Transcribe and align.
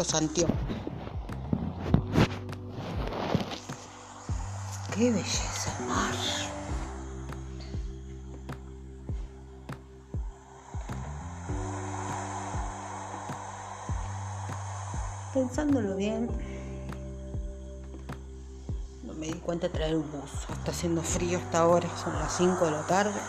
Anteojos. 0.00 0.56
Qué 4.94 5.10
belleza 5.10 5.76
el 5.78 5.86
mar. 5.86 6.14
Pensándolo 15.34 15.96
bien, 15.96 16.28
no 19.04 19.12
me 19.12 19.26
di 19.26 19.34
cuenta 19.34 19.68
de 19.68 19.74
traer 19.74 19.96
un 19.96 20.10
buzo. 20.10 20.52
Está 20.52 20.70
haciendo 20.70 21.02
frío 21.02 21.38
hasta 21.38 21.58
ahora, 21.60 21.88
son 22.02 22.14
las 22.14 22.34
5 22.36 22.64
de 22.64 22.70
la 22.70 22.86
tarde. 22.86 23.20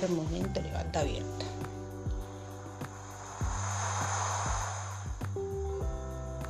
Momento 0.00 0.58
levanta 0.62 1.02
viento. 1.02 1.44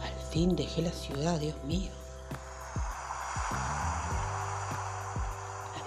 Al 0.00 0.14
fin 0.30 0.54
dejé 0.54 0.82
la 0.82 0.92
ciudad, 0.92 1.40
Dios 1.40 1.56
mío. 1.64 1.90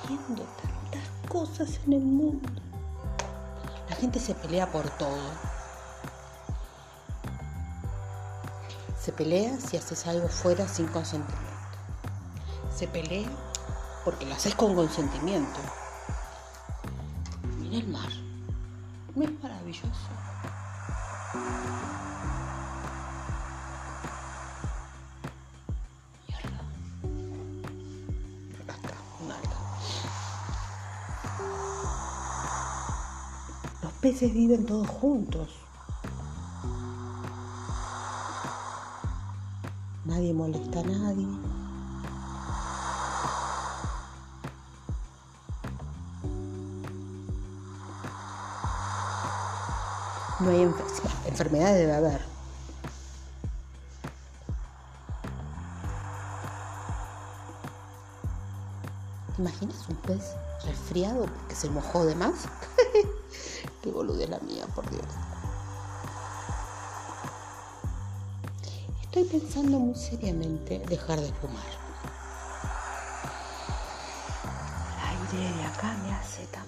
Habiendo 0.04 0.44
tantas 0.44 1.30
cosas 1.30 1.80
en 1.86 1.94
el 1.94 2.02
mundo. 2.02 2.50
La 3.90 3.96
gente 3.96 4.20
se 4.20 4.36
pelea 4.36 4.70
por 4.70 4.90
todo. 4.98 5.32
Se 9.02 9.14
pelea 9.14 9.58
si 9.62 9.78
haces 9.78 10.06
algo 10.08 10.28
fuera 10.28 10.68
sin 10.68 10.88
consentimiento. 10.88 11.46
Se 12.76 12.90
pelea 12.90 13.30
porque 14.04 14.26
lo 14.26 14.36
haces 14.36 14.54
con 14.56 14.76
consentimiento. 14.76 15.85
El 17.76 17.90
mar. 17.90 18.08
¿No 19.16 19.24
es 19.24 19.44
maravilloso? 19.44 19.90
Los 33.84 33.92
peces 34.00 34.34
viven 34.34 34.66
todos 34.66 34.88
juntos. 34.88 35.50
Nadie 40.06 40.34
molesta 40.34 40.80
a 40.80 40.84
nadie. 40.84 41.45
No 50.40 50.50
hay 50.50 50.64
enfer- 50.66 51.12
enfermedades, 51.28 51.78
debe 51.80 51.94
haber. 51.96 52.22
¿Te 59.36 59.42
imaginas 59.42 59.88
un 59.90 59.96
pez 59.98 60.34
resfriado 60.66 61.26
porque 61.26 61.56
se 61.56 61.70
mojó 61.70 62.06
de 62.06 62.16
más? 62.16 62.34
Qué 63.82 63.92
boludez 63.92 64.30
la 64.30 64.40
mía, 64.40 64.66
por 64.74 64.90
Dios. 64.90 65.04
Estoy 69.04 69.24
pensando 69.26 69.80
muy 69.80 69.96
seriamente 69.96 70.80
dejar 70.88 71.20
de 71.20 71.32
fumar. 71.34 71.64
El 75.34 75.38
aire 75.40 75.58
de 75.58 75.64
acá 75.66 75.94
me 76.04 76.14
hace 76.14 76.46
tan 76.48 76.66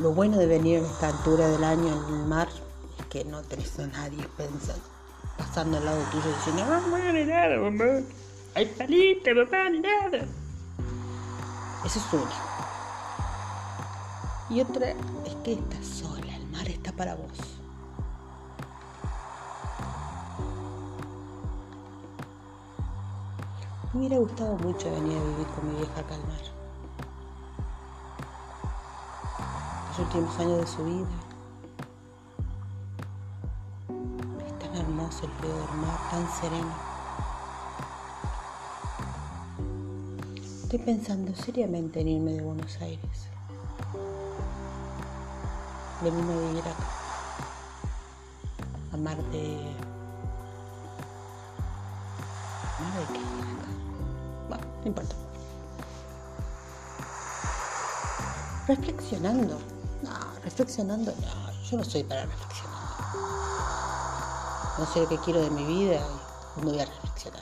Lo 0.00 0.12
bueno 0.12 0.38
de 0.38 0.46
venir 0.46 0.78
a 0.78 0.86
esta 0.86 1.08
altura 1.08 1.46
del 1.46 1.62
año 1.62 1.88
en 1.88 2.14
el 2.20 2.26
mar 2.26 2.48
es 2.98 3.06
que 3.06 3.22
no 3.26 3.42
tenés 3.42 3.78
a 3.80 3.86
nadie 3.86 4.26
pensando, 4.34 4.82
pasando 5.36 5.76
al 5.76 5.84
lado 5.84 6.02
tuyo 6.10 6.24
diciendo, 6.36 6.62
"Ah, 6.64 6.80
mamá, 6.80 7.12
ni 7.12 7.24
nada, 7.24 7.58
mamá. 7.58 8.00
Hay 8.54 8.64
palita, 8.64 9.34
mamá, 9.34 9.68
ni 9.68 9.80
nada. 9.80 10.24
Eso 11.84 11.98
es 11.98 12.12
una. 12.14 12.32
Y 14.48 14.62
otra 14.62 14.90
es 14.90 15.34
que 15.44 15.52
estás 15.52 15.84
sola, 15.84 16.34
el 16.34 16.46
mar 16.46 16.66
está 16.66 16.92
para 16.92 17.14
vos. 17.14 17.38
Me 23.92 24.00
hubiera 24.00 24.16
gustado 24.16 24.56
mucho 24.56 24.90
venir 24.90 25.18
a 25.18 25.24
vivir 25.24 25.46
con 25.48 25.68
mi 25.68 25.76
vieja 25.76 26.00
acá 26.00 26.14
al 26.14 26.26
mar. 26.26 26.49
Últimos 30.00 30.38
años 30.38 30.60
de 30.60 30.66
su 30.66 30.84
vida. 30.84 31.06
Es 34.46 34.58
tan 34.58 34.74
hermoso 34.76 35.26
el 35.26 35.32
frío 35.32 35.54
del 35.54 35.76
mar, 35.76 35.98
tan 36.10 36.28
sereno. 36.40 36.74
Estoy 40.62 40.78
pensando 40.78 41.34
seriamente 41.34 42.00
en 42.00 42.08
irme 42.08 42.32
de 42.32 42.42
Buenos 42.42 42.80
Aires. 42.80 43.28
Venirme 46.02 46.32
a 46.32 46.38
vivir 46.38 46.60
acá. 46.60 46.84
A 48.92 48.96
mar 48.96 49.16
de. 49.16 49.74
¿Mar 52.80 52.92
de 52.94 53.12
qué? 53.12 53.18
Acá. 53.18 53.70
Bueno, 54.48 54.64
no 54.82 54.86
importa. 54.86 55.16
Reflexionando. 58.66 59.79
Reflexionando, 60.60 61.10
no, 61.10 61.52
yo 61.70 61.78
no 61.78 61.84
soy 61.84 62.02
para 62.02 62.26
reflexionar. 62.26 62.80
No 64.78 64.86
sé 64.92 65.06
qué 65.08 65.16
quiero 65.24 65.40
de 65.40 65.48
mi 65.48 65.64
vida 65.64 66.06
y 66.58 66.60
no 66.60 66.72
voy 66.72 66.80
a 66.80 66.84
reflexionar. 66.84 67.40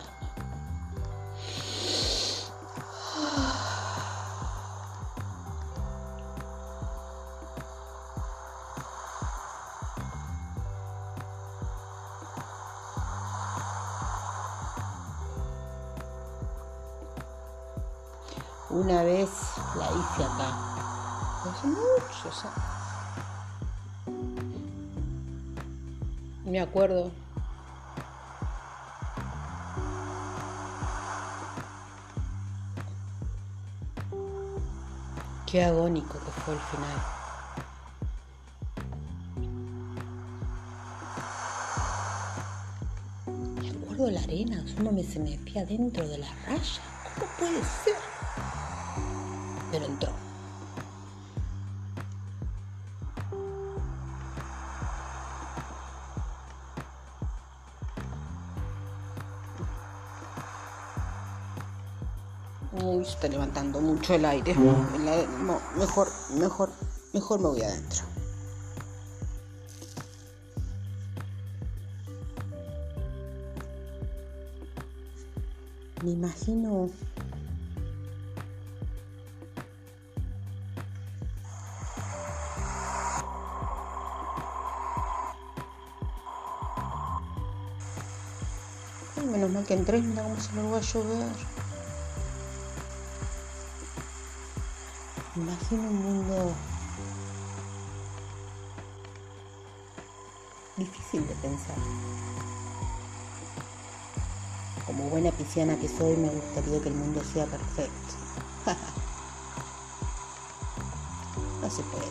Una 18.70 19.02
vez 19.02 19.28
la 19.74 19.86
hice 19.86 20.24
acá. 20.24 20.68
Hace 21.50 21.66
muchos 21.66 22.44
años. 22.44 22.87
Me 26.48 26.60
acuerdo. 26.60 27.10
Qué 35.46 35.62
agónico 35.62 36.14
que 36.14 36.30
fue 36.40 36.54
el 36.54 36.60
final. 36.60 36.98
Me 43.60 43.70
acuerdo 43.70 44.06
de 44.06 44.12
la 44.12 44.20
arena, 44.22 44.64
uno 44.80 44.92
me 44.92 45.04
se 45.04 45.18
metía 45.18 45.66
dentro 45.66 46.08
de 46.08 46.16
la 46.16 46.28
raya. 46.46 46.82
¿Cómo 47.14 47.26
puede 47.38 47.62
ser? 47.84 47.96
Pero 49.70 49.84
entró. 49.84 50.27
Uy, 62.98 63.04
se 63.04 63.12
está 63.12 63.28
levantando 63.28 63.80
mucho 63.80 64.14
el 64.14 64.24
aire. 64.24 64.50
El 64.96 65.08
aire- 65.08 65.28
no, 65.44 65.60
mejor, 65.76 66.08
mejor, 66.34 66.70
mejor 67.12 67.38
me 67.38 67.46
voy 67.48 67.62
adentro. 67.62 68.02
Me 76.02 76.10
imagino 76.10 76.90
menos 89.30 89.50
mal 89.50 89.64
que 89.64 89.74
entré, 89.74 90.00
mira 90.00 90.22
cómo 90.22 90.40
se 90.40 90.52
me 90.52 90.62
va 90.70 90.78
a 90.78 90.80
llover. 90.80 91.57
Me 95.38 95.44
imagino 95.44 95.82
un 95.82 96.02
mundo 96.02 96.52
difícil 100.76 101.24
de 101.28 101.34
pensar. 101.36 101.76
Como 104.84 105.08
buena 105.10 105.30
pisciana 105.30 105.78
que 105.78 105.86
soy, 105.86 106.16
me 106.16 106.28
gustaría 106.28 106.82
que 106.82 106.88
el 106.88 106.96
mundo 106.96 107.22
sea 107.32 107.46
perfecto. 107.46 108.14
no 111.62 111.70
se 111.70 111.84
puede. 111.84 112.08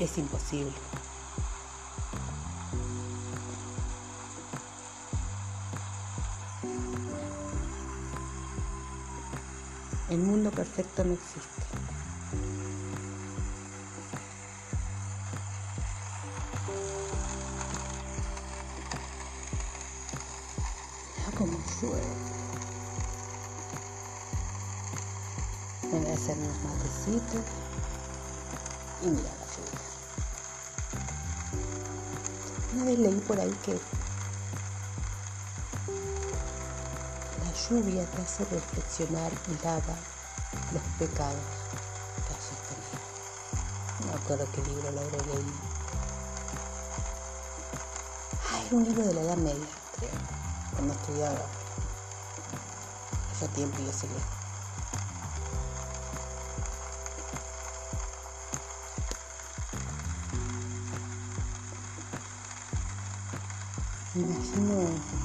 Es 0.00 0.18
imposible. 0.18 0.72
El 10.10 10.18
mundo 10.18 10.50
perfecto 10.50 11.02
no 11.02 11.14
existe. 11.14 11.64
Mira 21.16 21.30
cómo 21.38 21.58
llueve. 21.80 22.02
Me 25.90 26.00
voy 26.00 26.10
a 26.10 26.14
hacer 26.14 26.36
unos 26.36 26.62
matecitos 26.64 27.44
y 29.02 29.06
mira 29.06 29.22
la 29.22 29.46
lluvia. 29.56 29.80
Una 32.74 32.84
vez 32.84 32.98
leí 32.98 33.20
por 33.20 33.40
ahí 33.40 33.52
que 33.62 33.80
lluvia 37.68 38.04
te 38.04 38.22
hace 38.22 38.44
reflexionar 38.44 39.32
y 39.48 39.64
lava 39.64 39.96
los 40.72 40.82
pecados 40.98 41.34
que 42.26 42.34
hayas. 42.34 42.64
No 44.00 44.06
me 44.06 44.12
acuerdo 44.12 44.46
qué 44.52 44.62
libro 44.62 44.90
lo 44.90 45.00
habré 45.00 45.18
leído. 45.18 45.52
Ah, 48.50 48.62
era 48.66 48.76
un 48.76 48.84
libro 48.84 49.06
de 49.06 49.14
la 49.14 49.20
Edad 49.22 49.36
Media, 49.36 49.66
creo, 49.98 50.10
cuando 50.74 50.94
estudiaba. 50.94 51.46
Hace 53.32 53.48
tiempo 53.48 53.78
y 53.80 53.86
lo 53.86 53.92
seguí. 53.92 54.14
Me 64.14 64.22
imagino 64.22 65.23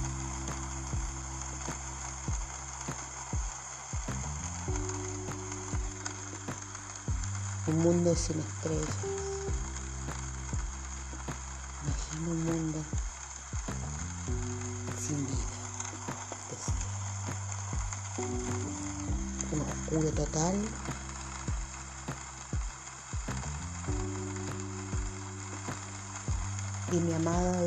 un 7.69 7.83
mundo 7.83 8.16
sin 8.16 8.39
estrellas. 8.39 8.95
Imagino 11.86 12.31
un 12.31 12.45
mundo 12.45 12.83
sin 15.00 15.27
vida, 15.27 15.38
un 19.51 19.62
oscuro 19.62 20.12
total. 20.13 20.56
Y 26.92 26.95
mi 26.95 27.13
amada, 27.13 27.62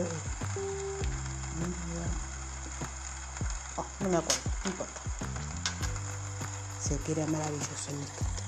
oh, 3.76 3.86
no 4.00 4.08
me 4.08 4.16
acuerdo, 4.16 4.40
no 4.64 4.70
importa. 4.70 5.00
Sé 6.80 6.98
que 6.98 7.12
era 7.12 7.26
maravilloso 7.26 7.90
el 7.90 8.00
escrito. 8.00 8.41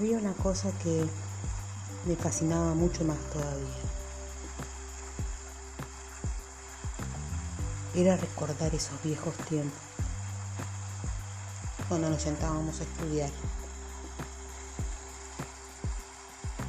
Había 0.00 0.16
una 0.16 0.32
cosa 0.32 0.72
que 0.82 1.04
me 2.06 2.16
fascinaba 2.16 2.72
mucho 2.72 3.04
más 3.04 3.18
todavía. 3.34 3.82
Era 7.94 8.16
recordar 8.16 8.74
esos 8.74 9.02
viejos 9.02 9.34
tiempos, 9.46 9.78
cuando 11.86 12.08
nos 12.08 12.22
sentábamos 12.22 12.80
a 12.80 12.84
estudiar. 12.84 13.30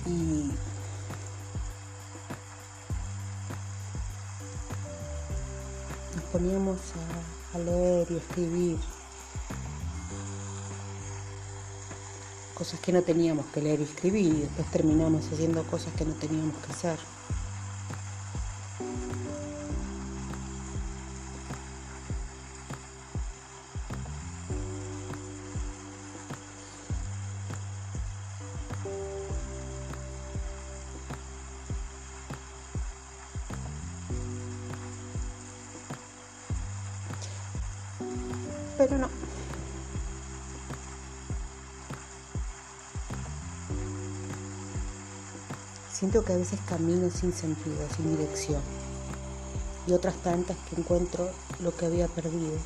Y 0.08 0.52
nos 6.16 6.26
poníamos 6.34 6.80
a, 7.54 7.56
a 7.56 7.60
leer 7.62 8.12
y 8.12 8.18
escribir 8.18 9.01
cosas 12.62 12.80
que 12.80 12.92
no 12.92 13.02
teníamos 13.02 13.48
que 13.48 13.60
leer 13.60 13.80
y 13.80 13.84
escribir 13.86 14.26
y 14.36 14.42
después 14.42 14.70
terminamos 14.70 15.26
haciendo 15.34 15.64
cosas 15.64 15.92
que 15.96 16.06
no 16.06 16.14
teníamos 16.14 16.56
que 16.58 16.72
hacer. 16.72 17.00
Pero 38.78 38.98
no. 39.00 39.31
Siento 46.02 46.26
que 46.26 46.34
a 46.34 46.38
veces 46.38 46.60
camino 46.68 47.12
sin 47.12 47.32
sentido, 47.32 47.78
sin 47.96 48.18
dirección. 48.18 48.60
Y 49.86 49.94
otras 49.94 50.16
tantas 50.16 50.58
que 50.68 50.82
encuentro 50.82 51.30
lo 51.60 51.78
que 51.78 51.86
había 51.86 52.08
perdido. 52.08 52.58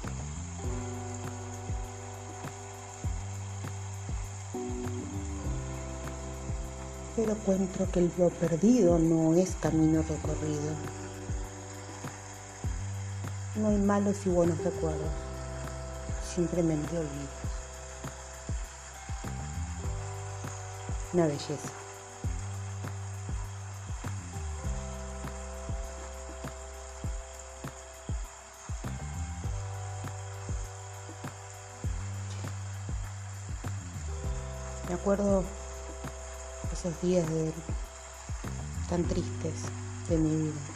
Pero 7.17 7.33
encuentro 7.33 7.91
que 7.91 8.09
lo 8.17 8.29
perdido 8.29 8.97
no 8.99 9.33
es 9.33 9.53
camino 9.59 10.01
recorrido. 10.03 10.71
No 13.57 13.67
hay 13.67 13.77
malos 13.79 14.15
y 14.25 14.29
buenos 14.29 14.57
recuerdos, 14.59 15.11
simplemente 16.33 16.97
olvidos. 16.97 17.29
Una 21.11 21.27
belleza. 21.27 21.84
Me 34.87 34.93
acuerdo 34.93 35.43
esos 36.71 37.01
días 37.01 37.27
de, 37.29 37.51
tan 38.87 39.03
tristes 39.03 39.63
de 40.09 40.17
mi 40.17 40.29
vida. 40.29 40.74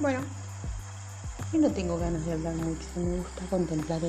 Bueno, 0.00 0.20
yo 1.52 1.58
no 1.58 1.70
tengo 1.72 1.98
ganas 1.98 2.24
de 2.24 2.32
hablar 2.32 2.54
mucho, 2.54 2.86
me 2.96 3.18
gusta 3.18 3.44
contemplar 3.50 4.00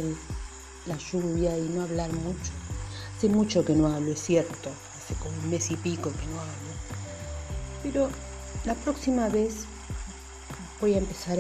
la 0.86 0.96
lluvia 0.96 1.58
y 1.58 1.68
no 1.68 1.82
hablar 1.82 2.14
mucho. 2.14 2.52
Hace 3.18 3.28
mucho 3.28 3.66
que 3.66 3.76
no 3.76 3.88
hablo, 3.88 4.14
es 4.14 4.22
cierto, 4.22 4.70
hace 4.98 5.16
como 5.16 5.38
un 5.38 5.50
mes 5.50 5.70
y 5.70 5.76
pico 5.76 6.14
que 6.14 6.26
no 6.28 6.40
hablo. 6.40 6.72
Pero 7.84 8.10
la 8.64 8.74
próxima 8.74 9.28
vez 9.28 9.66
voy 10.80 10.94
a 10.94 11.00
empezar 11.00 11.40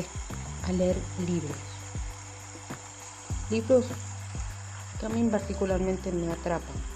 a 0.67 0.71
leer 0.73 0.97
libros. 1.25 1.55
Libros 3.49 3.85
que 4.99 5.05
a 5.05 5.09
mí 5.09 5.23
particularmente 5.29 6.11
me 6.11 6.29
atrapan. 6.29 6.90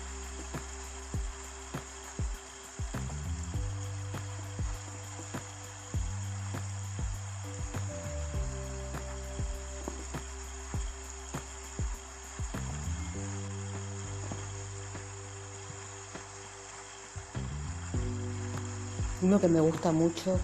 Uno 19.25 19.39
que 19.39 19.47
me 19.47 19.59
gusta 19.59 19.91
mucho 19.91 20.37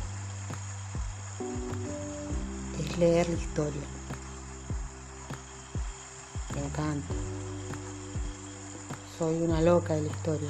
es 2.79 2.97
leer 2.97 3.29
la 3.29 3.35
historia. 3.35 3.83
Me 6.55 6.65
encanta. 6.65 7.13
Soy 9.19 9.43
una 9.43 9.61
loca 9.61 9.93
de 9.93 10.01
la 10.01 10.07
historia. 10.07 10.49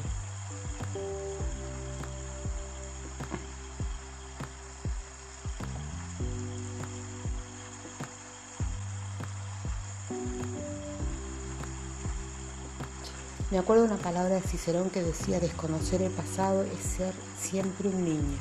Me 13.52 13.60
acuerdo 13.60 13.84
una 13.84 13.98
palabra 13.98 14.36
de 14.36 14.42
Cicerón 14.42 14.90
que 14.90 15.04
decía, 15.04 15.42
desconocer 15.42 16.02
el 16.02 16.12
pasado 16.12 16.64
es 16.64 16.80
ser 16.80 17.14
siempre 17.38 17.90
un 17.90 18.06
niño. 18.06 18.38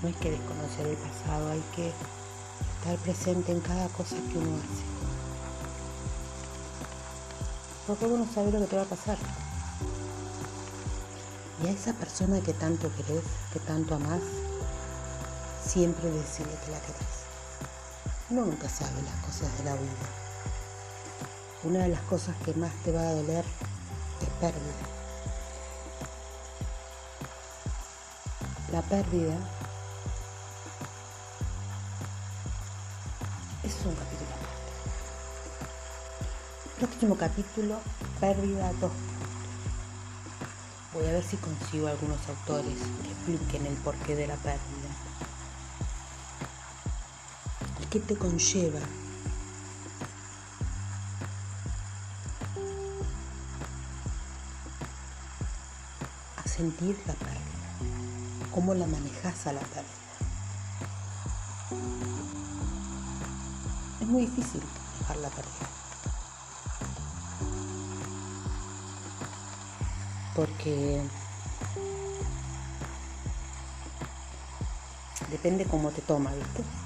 No 0.00 0.08
hay 0.08 0.14
que 0.14 0.30
desconocer 0.30 0.86
el 0.86 0.96
pasado, 0.96 1.50
hay 1.50 1.62
que 1.76 1.92
estar 2.78 2.96
presente 3.04 3.52
en 3.52 3.60
cada 3.60 3.86
cosa 3.88 4.16
que 4.16 4.38
uno 4.38 4.56
hace. 4.56 4.82
Porque 7.86 8.06
uno 8.06 8.26
sabe 8.34 8.50
lo 8.50 8.60
que 8.60 8.66
te 8.66 8.76
va 8.76 8.82
a 8.82 8.86
pasar. 8.86 9.18
Y 11.62 11.66
a 11.66 11.70
esa 11.70 11.92
persona 11.92 12.40
que 12.40 12.54
tanto 12.54 12.90
querés, 12.96 13.24
que 13.52 13.60
tanto 13.60 13.94
amás, 13.94 14.22
siempre 15.66 16.10
decirle 16.10 16.54
que 16.64 16.70
la 16.70 16.80
querés. 16.80 17.31
Uno 18.32 18.46
nunca 18.46 18.66
sabe 18.66 19.02
las 19.02 19.14
cosas 19.26 19.58
de 19.58 19.64
la 19.64 19.74
vida. 19.74 20.06
Una 21.64 21.80
de 21.80 21.88
las 21.90 22.00
cosas 22.00 22.34
que 22.42 22.54
más 22.54 22.72
te 22.82 22.90
va 22.90 23.02
a 23.02 23.12
doler 23.12 23.44
es 24.22 24.28
pérdida. 24.40 24.72
La 28.72 28.80
pérdida 28.80 29.34
es 33.64 33.74
un 33.84 33.94
capítulo 33.96 34.30
aparte. 34.30 34.80
Próximo 36.78 37.16
capítulo, 37.18 37.80
pérdida 38.18 38.72
2. 38.80 38.92
Voy 40.94 41.06
a 41.06 41.12
ver 41.12 41.22
si 41.22 41.36
consigo 41.36 41.86
algunos 41.86 42.26
autores 42.30 42.78
que 43.02 43.10
expliquen 43.12 43.66
el 43.66 43.74
porqué 43.74 44.16
de 44.16 44.26
la 44.26 44.36
pérdida. 44.36 44.81
¿Qué 47.92 48.00
te 48.00 48.16
conlleva? 48.16 48.80
A 56.36 56.48
sentir 56.48 56.96
la 57.06 57.12
pérdida. 57.12 58.48
¿Cómo 58.50 58.72
la 58.72 58.86
manejas 58.86 59.46
a 59.46 59.52
la 59.52 59.60
pérdida? 59.60 59.92
Es 64.00 64.06
muy 64.06 64.24
difícil 64.24 64.62
manejar 64.94 65.16
la 65.18 65.28
pérdida. 65.28 65.68
Porque 70.34 71.02
depende 75.30 75.66
cómo 75.66 75.90
te 75.90 76.00
toma, 76.00 76.32
¿viste? 76.32 76.81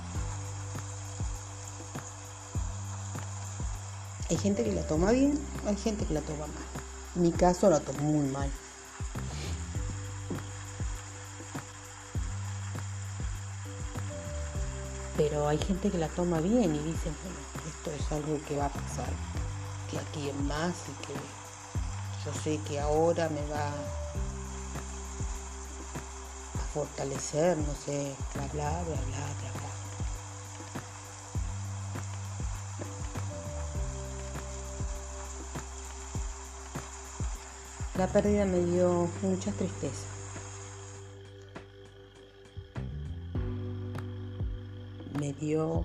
Hay 4.28 4.36
gente 4.36 4.64
que 4.64 4.72
la 4.72 4.82
toma 4.82 5.12
bien, 5.12 5.38
hay 5.66 5.76
gente 5.76 6.04
que 6.04 6.14
la 6.14 6.20
toma 6.20 6.46
mal. 6.48 6.66
En 7.14 7.22
mi 7.22 7.30
caso 7.30 7.70
la 7.70 7.78
tomo 7.78 8.00
muy 8.00 8.28
mal. 8.28 8.50
Pero 15.16 15.46
hay 15.46 15.58
gente 15.58 15.90
que 15.90 15.98
la 15.98 16.08
toma 16.08 16.40
bien 16.40 16.74
y 16.74 16.78
dice, 16.78 17.10
bueno, 17.22 17.38
esto 17.68 17.90
es 17.92 18.12
algo 18.12 18.38
que 18.46 18.56
va 18.56 18.66
a 18.66 18.70
pasar 18.70 19.08
que 19.90 19.98
aquí 19.98 20.28
en 20.28 20.46
más 20.46 20.74
y 20.88 21.06
que 21.06 21.14
yo 22.24 22.32
sé 22.42 22.58
que 22.68 22.80
ahora 22.80 23.28
me 23.28 23.46
va 23.46 23.68
a 26.58 26.66
fortalecer, 26.74 27.56
no 27.56 27.74
sé, 27.74 28.14
bla, 28.34 28.46
bla, 28.48 28.70
bla, 28.82 28.82
bla, 28.82 29.26
bla, 29.40 29.45
La 37.98 38.06
pérdida 38.06 38.44
me 38.44 38.58
dio 38.58 39.08
mucha 39.22 39.50
tristeza. 39.52 40.06
Me 45.18 45.32
dio... 45.32 45.82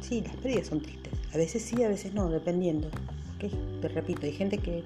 Sí, 0.00 0.20
las 0.20 0.36
pérdidas 0.36 0.68
son 0.68 0.80
tristes. 0.82 1.12
A 1.32 1.36
veces 1.36 1.62
sí, 1.62 1.82
a 1.82 1.88
veces 1.88 2.14
no, 2.14 2.28
dependiendo. 2.28 2.88
Te 3.80 3.88
repito, 3.88 4.24
hay 4.24 4.32
gente 4.32 4.58
que 4.58 4.84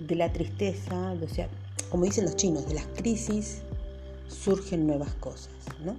de 0.00 0.14
la 0.14 0.32
tristeza, 0.32 1.12
o 1.12 1.28
sea, 1.28 1.48
como 1.90 2.04
dicen 2.04 2.24
los 2.24 2.36
chinos, 2.36 2.66
de 2.68 2.74
las 2.74 2.86
crisis 2.96 3.60
surgen 4.28 4.86
nuevas 4.86 5.12
cosas, 5.16 5.50
¿no? 5.84 5.94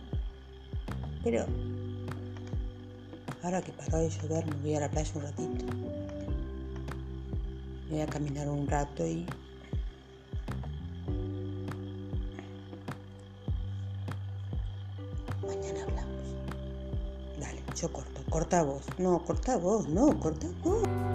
Pero 1.24 1.46
ahora 3.44 3.62
que 3.62 3.72
paró 3.74 4.00
de 4.00 4.10
llover, 4.10 4.46
me 4.48 4.62
voy 4.62 4.76
a 4.76 4.80
la 4.80 4.90
playa 4.90 5.12
un 5.16 5.22
ratito. 5.22 5.66
Voy 7.90 8.02
a 8.02 8.06
caminar 8.06 8.48
un 8.48 8.68
rato 8.68 9.06
y 9.06 9.26
mañana 15.42 15.84
hablamos. 15.84 16.26
Dale, 17.40 17.64
yo 17.76 17.92
corto. 17.92 18.22
Corta 18.30 18.62
vos. 18.62 18.84
No, 19.00 19.26
corta 19.26 19.58
vos. 19.58 19.88
No, 19.90 20.20
corta 20.20 20.48
vos. 20.64 21.09